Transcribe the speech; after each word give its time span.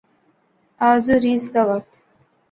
Azores 0.81 1.45
کا 1.53 1.63
وقت 1.63 1.91